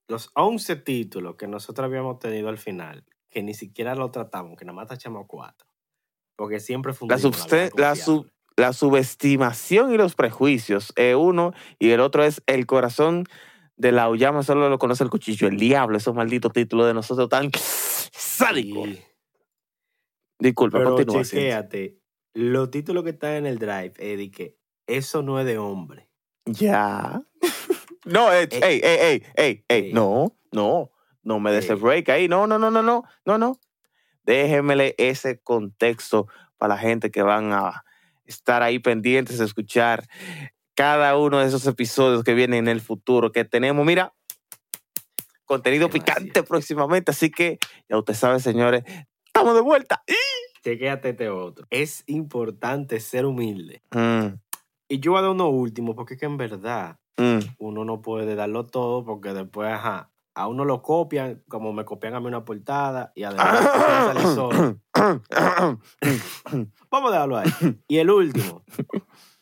los 0.08 0.30
11 0.34 0.76
títulos 0.76 1.36
que 1.36 1.46
nosotros 1.48 1.84
habíamos 1.86 2.18
tenido 2.18 2.48
al 2.48 2.58
final, 2.58 3.04
que 3.30 3.42
ni 3.42 3.54
siquiera 3.54 3.94
lo 3.94 4.10
tratamos, 4.10 4.56
que 4.56 4.64
nada 4.64 4.76
más 4.76 4.88
tachamos 4.88 5.24
cuatro, 5.26 5.68
porque 6.36 6.60
siempre 6.60 6.92
La, 7.08 7.16
vieja 7.16 7.30
la, 7.76 7.94
sub- 7.96 8.16
confiable. 8.26 8.32
la 8.56 8.72
subestimación 8.72 9.92
y 9.92 9.96
los 9.96 10.14
prejuicios, 10.14 10.92
es 10.96 11.14
uno, 11.16 11.52
y 11.78 11.90
el 11.90 12.00
otro 12.00 12.24
es 12.24 12.42
el 12.46 12.66
corazón 12.66 13.24
de 13.76 13.90
la 13.90 14.08
Uyama, 14.08 14.42
solo 14.42 14.68
lo 14.68 14.78
conoce 14.78 15.02
el 15.02 15.10
cuchillo, 15.10 15.48
el 15.48 15.58
diablo, 15.58 15.96
esos 15.96 16.14
malditos 16.14 16.52
títulos 16.52 16.86
de 16.86 16.94
nosotros 16.94 17.28
tan 17.28 17.50
sádicos. 18.12 18.88
Y- 18.88 19.02
Disculpa, 20.38 20.78
Pero 20.78 20.94
continúa. 20.96 21.22
Chequéate, 21.24 21.98
los 22.34 22.70
títulos 22.70 23.04
que 23.04 23.10
están 23.10 23.32
en 23.34 23.46
el 23.46 23.58
drive, 23.58 23.92
Eddie, 23.98 24.30
que 24.30 24.58
eso 24.86 25.22
no 25.22 25.38
es 25.38 25.46
de 25.46 25.58
hombre. 25.58 26.08
Ya. 26.46 27.22
no, 28.04 28.32
eh, 28.32 28.48
Eh, 28.50 28.60
ey, 28.62 28.80
ey, 28.82 28.98
ey, 29.00 29.22
ey, 29.36 29.64
ey, 29.68 29.92
no, 29.92 30.36
no, 30.50 30.90
no 31.22 31.40
me 31.40 31.52
des 31.52 31.68
el 31.70 31.76
break 31.76 32.08
ahí. 32.08 32.28
No, 32.28 32.46
no, 32.46 32.58
no, 32.58 32.70
no, 32.70 32.82
no, 32.82 33.04
no, 33.24 33.38
no. 33.38 33.58
Déjemele 34.24 34.94
ese 34.98 35.40
contexto 35.40 36.26
para 36.56 36.74
la 36.74 36.80
gente 36.80 37.10
que 37.10 37.22
van 37.22 37.52
a 37.52 37.84
estar 38.24 38.62
ahí 38.62 38.78
pendientes 38.78 39.38
de 39.38 39.44
escuchar 39.44 40.06
cada 40.74 41.16
uno 41.18 41.40
de 41.40 41.46
esos 41.48 41.66
episodios 41.66 42.22
que 42.24 42.34
vienen 42.34 42.60
en 42.60 42.68
el 42.68 42.80
futuro, 42.80 43.30
que 43.32 43.44
tenemos, 43.44 43.84
mira, 43.84 44.14
contenido 45.44 45.88
Demasiado. 45.88 46.20
picante 46.20 46.42
próximamente. 46.44 47.10
Así 47.10 47.30
que 47.30 47.58
ya 47.88 47.98
usted 47.98 48.14
sabe, 48.14 48.40
señores, 48.40 48.84
estamos 49.26 49.54
de 49.54 49.60
vuelta. 49.60 50.02
Chequéate 50.64 51.10
este 51.10 51.28
otro. 51.28 51.66
Es 51.70 52.04
importante 52.06 53.00
ser 53.00 53.26
humilde. 53.26 53.82
Mm, 53.90 54.34
Y 54.92 55.00
yo 55.00 55.12
voy 55.12 55.20
a 55.20 55.22
dar 55.22 55.30
uno 55.30 55.48
último, 55.48 55.94
porque 55.94 56.14
es 56.14 56.20
que 56.20 56.26
en 56.26 56.36
verdad 56.36 56.98
mm. 57.16 57.38
uno 57.56 57.82
no 57.86 58.02
puede 58.02 58.34
darlo 58.34 58.66
todo, 58.66 59.06
porque 59.06 59.32
después, 59.32 59.72
ajá, 59.72 60.10
a 60.34 60.48
uno 60.48 60.66
lo 60.66 60.82
copian, 60.82 61.42
como 61.48 61.72
me 61.72 61.86
copian 61.86 62.14
a 62.14 62.20
mí 62.20 62.26
una 62.26 62.44
portada, 62.44 63.10
y 63.14 63.22
además 63.22 64.34
solo. 64.34 64.80
Vamos 66.90 67.10
a 67.10 67.12
dejarlo 67.12 67.38
ahí. 67.38 67.50
Y 67.88 67.96
el 67.96 68.10
último. 68.10 68.64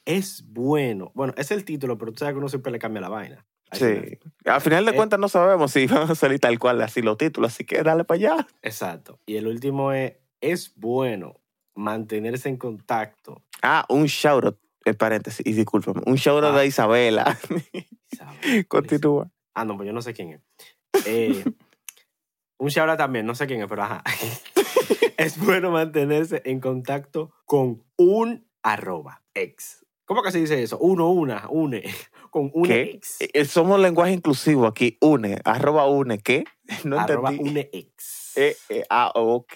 Es 0.04 0.44
bueno. 0.46 1.10
Bueno, 1.16 1.34
es 1.36 1.50
el 1.50 1.64
título, 1.64 1.98
pero 1.98 2.12
tú 2.12 2.18
sabes 2.18 2.34
que 2.34 2.38
uno 2.38 2.48
siempre 2.48 2.70
le 2.70 2.78
cambia 2.78 3.00
la 3.00 3.08
vaina. 3.08 3.44
Final. 3.72 4.06
Sí. 4.08 4.18
Al 4.44 4.60
final 4.60 4.84
de 4.84 4.92
Eh. 4.92 4.94
cuentas 4.94 5.18
no 5.18 5.28
sabemos 5.28 5.72
si 5.72 5.88
van 5.88 6.08
a 6.08 6.14
salir 6.14 6.38
tal 6.38 6.60
cual 6.60 6.80
así 6.80 7.02
los 7.02 7.18
títulos, 7.18 7.52
así 7.52 7.64
que 7.64 7.82
dale 7.82 8.04
para 8.04 8.18
allá. 8.18 8.46
Exacto. 8.62 9.18
Y 9.26 9.34
el 9.34 9.48
último 9.48 9.90
es, 9.90 10.12
es 10.40 10.74
bueno 10.76 11.40
mantenerse 11.74 12.48
en 12.48 12.56
contacto. 12.56 13.42
Ah, 13.62 13.84
un 13.88 14.04
shout 14.06 14.56
en 14.84 14.94
paréntesis, 14.96 15.46
y 15.46 15.52
discúlpame, 15.52 16.02
un 16.06 16.16
shout 16.16 16.42
out 16.44 16.54
Ah. 16.54 16.58
de 16.60 16.66
Isabela. 16.66 17.38
¿sabes? 18.16 18.66
Continúa. 18.68 19.30
Ah, 19.54 19.64
no, 19.64 19.76
pues 19.76 19.86
yo 19.86 19.92
no 19.92 20.02
sé 20.02 20.12
quién 20.14 20.30
es. 20.32 21.06
Eh, 21.06 21.44
un 22.58 22.68
shout 22.68 22.88
out 22.88 22.98
también, 22.98 23.26
no 23.26 23.34
sé 23.34 23.46
quién 23.46 23.60
es, 23.62 23.68
pero 23.68 23.82
ajá. 23.82 24.02
es 25.16 25.38
bueno 25.38 25.70
mantenerse 25.70 26.42
en 26.44 26.60
contacto 26.60 27.32
con 27.44 27.84
un 27.96 28.46
arroba 28.62 29.22
ex. 29.34 29.84
¿Cómo 30.04 30.22
que 30.22 30.32
se 30.32 30.40
dice 30.40 30.60
eso? 30.62 30.76
Uno, 30.78 31.10
una, 31.10 31.46
une. 31.50 31.84
Con 32.30 32.50
un 32.52 32.64
¿Qué? 32.64 32.82
ex. 32.94 33.16
Eh, 33.20 33.44
Somos 33.44 33.78
lenguaje 33.80 34.12
inclusivo 34.12 34.66
aquí, 34.66 34.98
une, 35.00 35.38
arroba 35.44 35.88
une, 35.88 36.18
¿qué? 36.18 36.44
No 36.84 36.98
arroba 36.98 37.30
entendí. 37.30 37.50
une 37.50 37.70
ex. 37.72 38.36
Eh, 38.36 38.56
eh, 38.70 38.84
ah, 38.90 39.12
ok, 39.14 39.52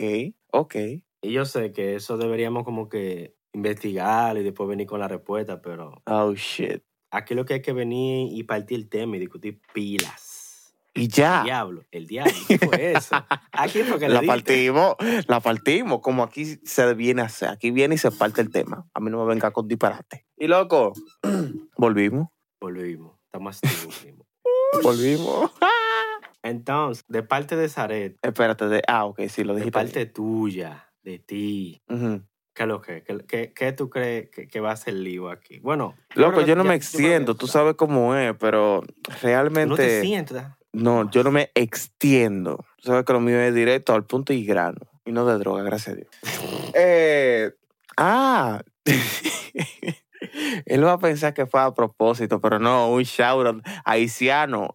ok. 0.53 0.75
Y 1.23 1.33
yo 1.33 1.45
sé 1.45 1.73
que 1.73 1.97
eso 1.97 2.19
deberíamos 2.19 2.65
como 2.65 2.89
que 2.89 3.35
investigar 3.55 4.37
y 4.37 4.43
después 4.43 4.69
venir 4.69 4.87
con 4.87 5.01
la 5.01 5.09
respuesta, 5.09 5.63
pero 5.63 6.03
Oh, 6.07 6.35
shit. 6.35 6.83
aquí 7.11 7.35
lo 7.35 7.45
que 7.45 7.55
hay 7.55 7.63
que 7.63 7.73
venir 7.73 8.29
y 8.33 8.43
partir 8.45 8.79
el 8.79 8.89
tema 8.89 9.17
y 9.17 9.21
discutir 9.21 9.61
pilas. 9.73 10.75
Y 10.97 11.09
ya, 11.09 11.43
Diablo, 11.43 11.83
el 11.91 12.07
diablo, 12.07 12.33
¿qué 12.47 12.57
fue 12.59 12.93
eso? 12.93 13.17
Aquí 13.51 13.83
fue 13.83 13.99
que 13.99 14.09
la 14.09 14.21
diste. 14.21 14.27
partimos, 14.29 14.95
la 15.27 15.41
partimos, 15.41 16.01
como 16.01 16.23
aquí 16.23 16.45
se 16.45 16.95
viene 16.95 17.23
a 17.23 17.25
hacer, 17.25 17.49
aquí 17.49 17.73
viene 17.73 17.97
y 17.97 17.99
se 17.99 18.13
parte 18.13 18.41
el 18.41 18.51
tema. 18.51 18.87
A 18.95 19.01
mí 19.01 19.11
no 19.11 19.19
me 19.25 19.27
venga 19.27 19.51
con 19.51 19.67
disparate. 19.67 20.25
Y 20.37 20.47
loco, 20.47 20.93
volvimos, 21.79 22.29
Volvimos, 22.61 23.17
estamos 23.27 23.59
activos. 23.63 24.07
volvimos. 24.85 25.51
Entonces, 26.43 27.05
de 27.09 27.23
parte 27.23 27.57
de 27.57 27.69
Zaret, 27.69 28.19
Espérate, 28.23 28.69
de, 28.69 28.83
ah, 28.87 29.05
ok, 29.07 29.23
sí, 29.29 29.45
lo 29.45 29.55
de 29.55 29.61
dijiste. 29.61 29.73
parte 29.73 30.07
tuya, 30.07 30.93
de 31.03 31.19
ti, 31.19 31.83
Ujú. 31.89 32.23
¿Qué 32.55 32.63
es 32.63 32.69
lo 32.69 32.81
que? 32.81 33.03
¿Qué, 33.03 33.19
qué, 33.27 33.53
qué 33.53 33.73
tú 33.73 33.91
crees 33.91 34.31
que, 34.31 34.47
que 34.49 34.61
va 34.61 34.71
a 34.73 34.77
ser 34.77 34.95
lío 34.95 35.29
aquí? 35.31 35.59
Bueno, 35.61 35.95
Loco, 36.15 36.41
yo 36.43 36.55
no 36.57 36.63
ya- 36.65 36.69
me 36.69 36.75
extiendo, 36.77 37.35
tú 37.35 37.47
sabes 37.47 37.75
cómo 37.75 38.15
es, 38.17 38.35
pero 38.39 38.83
Tú 38.83 39.11
No 39.11 39.17
te 39.17 39.21
realmente 39.23 40.01
sientas. 40.01 40.57
no, 40.73 41.11
yo 41.11 41.23
no 41.25 41.31
me 41.31 41.51
extiendo. 41.55 42.65
Tú 42.81 42.89
sabes 42.89 43.05
que 43.05 43.13
lo 43.13 43.21
mío 43.21 43.39
es 43.41 43.55
directo 43.55 43.93
al 43.95 44.05
punto 44.05 44.33
y 44.33 44.45
grano, 44.45 44.79
y 45.05 45.13
no 45.13 45.27
de 45.27 45.39
droga, 45.39 45.63
gracias 45.63 45.95
a 45.95 45.97
Dios. 45.97 46.09
Eh, 46.77 47.53
ah, 47.97 48.61
él 50.67 50.85
va 50.85 50.93
a 50.95 50.99
pensar 50.99 51.35
que 51.35 51.47
fue 51.47 51.61
a 51.61 51.73
propósito, 51.73 52.41
pero 52.41 52.59
no, 52.59 52.91
un 52.91 53.03
shout 53.05 53.47
out 53.47 53.63
haitiano, 53.85 54.75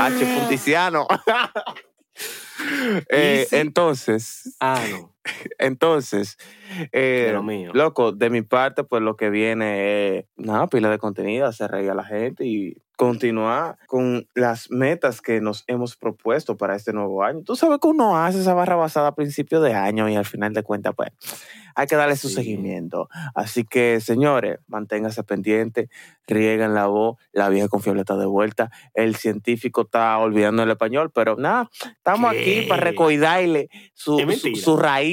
H. 0.00 0.34
Punticiano. 0.38 1.06
Eh, 3.08 3.46
entonces, 3.50 4.56
Ah, 4.60 4.80
no. 4.90 5.13
Entonces, 5.58 6.36
eh, 6.92 7.24
De 7.28 7.32
lo 7.32 7.42
mío. 7.42 7.70
loco, 7.74 8.12
de 8.12 8.30
mi 8.30 8.42
parte, 8.42 8.84
pues 8.84 9.02
lo 9.02 9.16
que 9.16 9.30
viene 9.30 10.18
es 10.18 10.24
nada, 10.36 10.66
pila 10.66 10.90
de 10.90 10.98
contenido, 10.98 11.46
hacer 11.46 11.70
reír 11.70 11.90
a 11.90 11.94
la 11.94 12.04
gente 12.04 12.44
y 12.46 12.76
continuar 12.96 13.76
con 13.88 14.28
las 14.34 14.70
metas 14.70 15.20
que 15.20 15.40
nos 15.40 15.64
hemos 15.66 15.96
propuesto 15.96 16.56
para 16.56 16.76
este 16.76 16.92
nuevo 16.92 17.24
año. 17.24 17.42
Tú 17.44 17.56
sabes 17.56 17.78
que 17.82 17.88
uno 17.88 18.16
hace 18.16 18.38
esa 18.40 18.54
barra 18.54 18.76
basada 18.76 19.08
a 19.08 19.14
principio 19.16 19.60
de 19.60 19.74
año 19.74 20.08
y 20.08 20.14
al 20.14 20.24
final 20.24 20.52
de 20.54 20.62
cuentas, 20.62 20.94
pues 20.96 21.10
hay 21.74 21.88
que 21.88 21.96
darle 21.96 22.14
su 22.14 22.28
Sí. 22.28 22.36
seguimiento. 22.36 23.08
Así 23.34 23.64
que, 23.64 23.98
señores, 24.00 24.60
manténganse 24.68 25.24
pendientes, 25.24 25.88
riegan 26.28 26.72
la 26.72 26.86
voz, 26.86 27.16
la 27.32 27.48
vieja 27.48 27.66
confiable 27.66 28.02
está 28.02 28.16
de 28.16 28.26
vuelta, 28.26 28.70
el 28.94 29.16
científico 29.16 29.80
está 29.82 30.16
olvidando 30.18 30.62
el 30.62 30.70
español, 30.70 31.10
pero 31.12 31.34
nada, 31.36 31.68
estamos 31.96 32.32
¿Qué? 32.32 32.40
aquí 32.60 32.68
para 32.68 32.80
recordarle 32.82 33.70
su, 33.92 34.20
su- 34.20 34.26
mentira. 34.26 34.62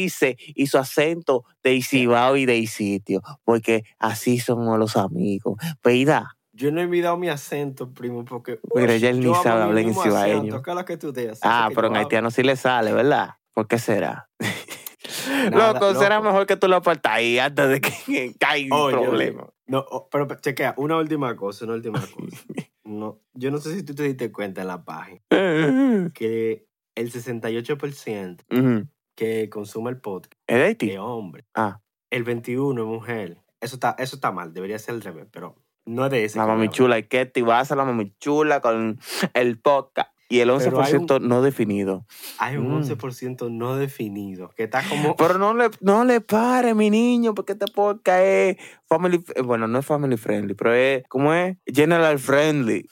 Raíces 0.01 0.36
y 0.55 0.67
su 0.67 0.77
acento 0.77 1.46
de 1.63 1.75
Isibao 1.75 2.36
y 2.38 2.46
de 2.46 2.58
Isitio, 2.58 3.22
porque 3.43 3.84
así 4.00 4.39
somos 4.39 4.77
los 4.79 4.98
amigos. 4.98 5.58
Peida, 5.81 6.38
Yo 6.53 6.72
no 6.72 6.81
he 6.81 6.86
olvidado 6.86 7.17
mi 7.17 7.29
acento, 7.29 7.93
primo, 7.93 8.25
porque. 8.25 8.60
Mira, 8.74 8.98
ya 8.98 9.10
él 9.10 9.20
ni 9.22 9.34
sabe 9.36 9.63
hablar 9.63 9.86
en 9.86 9.93
cibaeño. 9.93 10.15
acento, 10.38 10.62
¿Qué 10.63 10.72
es 10.72 10.75
lo 10.75 10.86
que 10.86 10.98
tú 10.98 11.13
dices? 11.13 11.39
ah, 11.43 11.70
pero 11.74 11.88
en 11.88 11.96
haitiano 11.98 12.31
sí 12.31 12.43
le 12.43 12.55
sale, 12.55 12.93
¿verdad? 12.93 13.36
¿Por 13.53 13.67
qué 13.67 13.79
será? 13.79 14.29
Nada, 15.51 15.74
loco, 15.74 15.93
será 15.96 16.17
loco. 16.17 16.27
mejor 16.29 16.46
que 16.48 16.55
tú 16.58 16.67
lo 16.67 16.77
apartas 16.77 17.13
ahí 17.13 17.38
antes 17.39 17.70
de 17.70 17.81
que 17.81 18.36
caiga 18.39 18.75
un 18.86 18.91
problema. 18.91 19.50
No, 19.67 19.86
pero 20.12 20.27
chequea, 20.39 20.74
una 20.77 20.98
última 20.98 21.36
cosa, 21.36 21.65
una 21.65 21.75
última 21.75 22.00
cosa. 22.15 22.38
No, 22.84 23.20
yo 23.34 23.51
no 23.51 23.58
sé 23.60 23.74
si 23.75 23.84
tú 23.84 23.93
te 23.96 24.03
diste 24.03 24.31
cuenta 24.31 24.62
en 24.62 24.67
la 24.67 24.84
página 24.84 25.22
que 26.13 26.65
el 26.96 27.12
68% 27.12 28.43
Ujú. 28.51 28.88
Que 29.15 29.50
consume 29.50 29.89
el 29.91 30.00
podcast 30.00 30.34
¿Es 30.48 30.58
de 30.58 30.63
Haití? 30.63 30.98
hombre. 30.98 31.46
Ah, 31.56 31.80
El 32.10 32.24
21 32.24 32.82
es 32.82 32.88
mujer. 32.88 33.38
Eso 33.60 33.75
está, 33.75 33.96
eso 34.00 34.15
está 34.15 34.32
mal, 34.32 34.53
debería 34.53 34.80
ser 34.80 34.96
al 34.96 35.01
revés, 35.01 35.27
pero 35.32 35.56
no 35.86 36.06
es 36.06 36.12
de 36.12 36.25
ese. 36.25 36.38
la 36.38 36.46
mami 36.46 36.53
hablamos. 36.62 36.75
chula, 36.75 36.96
hay 36.96 37.03
que 37.03 37.20
activarse 37.20 37.74
a 37.74 37.77
la 37.77 37.86
mami 37.86 38.13
chula 38.20 38.60
con 38.62 39.00
el 39.34 39.60
podcast. 39.60 40.10
Y 40.30 40.39
el 40.39 40.50
11% 40.50 41.20
no 41.20 41.41
definido. 41.41 42.06
Hay 42.39 42.56
un 42.56 42.70
Mm. 42.70 42.84
11% 42.84 43.51
no 43.51 43.75
definido, 43.75 44.48
que 44.56 44.63
está 44.63 44.82
como... 44.88 45.15
Pero 45.18 45.38
no 45.38 45.53
le, 45.53 45.70
no 45.82 46.06
le 46.06 46.22
pare, 46.22 46.74
mi 46.74 46.89
niño, 46.89 47.34
porque 47.34 47.51
este 47.51 47.65
podcast 47.68 48.22
es 48.24 48.58
family, 48.88 49.22
bueno, 49.44 49.68
no 49.68 49.80
es 49.80 49.86
family 49.86 50.15
friendly, 50.15 50.53
pero 50.53 50.74
es, 50.74 51.03
¿cómo 51.10 51.34
es? 51.34 51.58
General 51.65 52.18
friendly. 52.18 52.88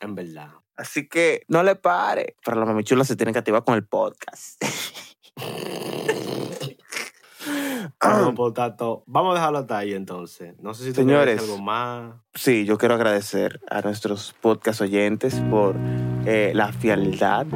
En 0.00 0.16
verdad. 0.16 0.50
Así 0.76 1.08
que 1.08 1.44
no 1.46 1.62
le 1.62 1.76
pare. 1.76 2.34
Pero 2.44 2.58
la 2.58 2.66
mami 2.66 2.82
chula 2.82 3.04
se 3.04 3.14
tiene 3.14 3.32
que 3.32 3.38
activar 3.38 3.62
con 3.62 3.76
el 3.76 3.86
podcast. 3.86 4.60
Vamos, 8.00 8.34
por 8.34 8.52
tanto, 8.52 9.02
vamos 9.06 9.32
a 9.32 9.34
dejarlo 9.34 9.58
hasta 9.58 9.78
ahí 9.78 9.92
entonces. 9.92 10.54
No 10.60 10.74
sé 10.74 10.84
si 10.84 10.90
tú 10.90 11.00
Señores. 11.00 11.40
algo 11.40 11.58
más. 11.58 12.14
Sí, 12.34 12.64
yo 12.64 12.78
quiero 12.78 12.94
agradecer 12.94 13.60
a 13.70 13.80
nuestros 13.80 14.34
podcast 14.40 14.80
oyentes 14.80 15.40
por 15.50 15.74
eh, 16.26 16.52
la 16.54 16.72
fidelidad, 16.72 17.46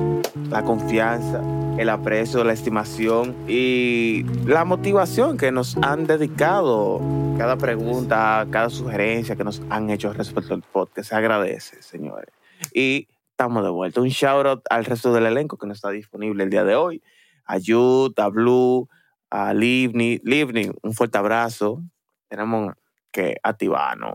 la 0.50 0.62
confianza, 0.64 1.40
el 1.78 1.88
aprecio, 1.88 2.42
la 2.44 2.52
estimación 2.52 3.36
y 3.48 4.24
la 4.46 4.64
motivación 4.64 5.36
que 5.36 5.52
nos 5.52 5.76
han 5.78 6.06
dedicado. 6.06 7.00
Cada 7.38 7.56
pregunta, 7.56 8.46
cada 8.50 8.68
sugerencia 8.68 9.36
que 9.36 9.44
nos 9.44 9.62
han 9.70 9.90
hecho 9.90 10.12
respecto 10.12 10.54
al 10.54 10.62
podcast. 10.62 11.10
Se 11.10 11.14
agradece, 11.14 11.82
señores. 11.82 12.32
Y 12.74 13.08
estamos 13.30 13.62
de 13.64 13.70
vuelta. 13.70 14.00
Un 14.00 14.08
shout 14.08 14.46
out 14.46 14.62
al 14.70 14.84
resto 14.84 15.12
del 15.12 15.26
elenco 15.26 15.56
que 15.56 15.66
no 15.66 15.72
está 15.72 15.90
disponible 15.90 16.44
el 16.44 16.50
día 16.50 16.64
de 16.64 16.74
hoy. 16.74 17.02
A 17.44 17.58
Yud, 17.58 18.18
a 18.18 18.28
Blue, 18.28 18.88
a 19.30 19.52
Livni. 19.54 20.20
Livni, 20.22 20.70
un 20.82 20.92
fuerte 20.94 21.18
abrazo. 21.18 21.82
Tenemos 22.28 22.72
que 23.10 23.36
activarnos. 23.42 24.14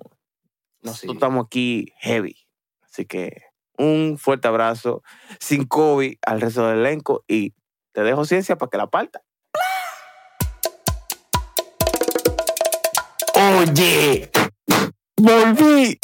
Nosotros 0.82 1.12
Sí. 1.12 1.12
estamos 1.12 1.46
aquí 1.46 1.94
heavy. 2.00 2.36
Así 2.82 3.06
que 3.06 3.42
un 3.78 4.18
fuerte 4.18 4.48
abrazo. 4.48 5.04
Sin 5.40 5.66
COVID 5.66 6.18
al 6.26 6.42
resto 6.42 6.68
del 6.68 6.80
elenco. 6.80 7.24
Y 7.28 7.54
te 7.94 8.02
dejo 8.04 8.26
ciencia 8.26 8.58
para 8.58 8.70
que 8.70 8.78
la 8.78 8.88
parta. 8.88 9.22
Oye, 13.36 14.30
volví. 15.18 16.00